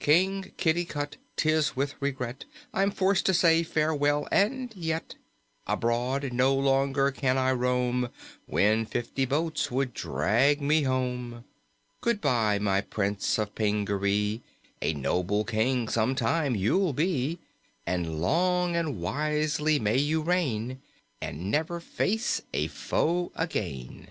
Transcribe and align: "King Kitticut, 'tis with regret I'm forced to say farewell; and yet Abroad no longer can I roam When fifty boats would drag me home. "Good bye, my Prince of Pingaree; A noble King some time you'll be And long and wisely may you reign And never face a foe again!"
"King 0.00 0.54
Kitticut, 0.56 1.18
'tis 1.36 1.76
with 1.76 1.94
regret 2.00 2.46
I'm 2.72 2.90
forced 2.90 3.26
to 3.26 3.34
say 3.34 3.62
farewell; 3.62 4.26
and 4.32 4.74
yet 4.74 5.16
Abroad 5.66 6.32
no 6.32 6.54
longer 6.54 7.10
can 7.10 7.36
I 7.36 7.52
roam 7.52 8.08
When 8.46 8.86
fifty 8.86 9.26
boats 9.26 9.70
would 9.70 9.92
drag 9.92 10.62
me 10.62 10.84
home. 10.84 11.44
"Good 12.00 12.22
bye, 12.22 12.58
my 12.58 12.80
Prince 12.80 13.36
of 13.38 13.54
Pingaree; 13.54 14.40
A 14.80 14.94
noble 14.94 15.44
King 15.44 15.88
some 15.88 16.14
time 16.14 16.56
you'll 16.56 16.94
be 16.94 17.38
And 17.86 18.22
long 18.22 18.74
and 18.76 19.02
wisely 19.02 19.78
may 19.78 19.98
you 19.98 20.22
reign 20.22 20.80
And 21.20 21.50
never 21.50 21.78
face 21.78 22.40
a 22.54 22.68
foe 22.68 23.32
again!" 23.36 24.08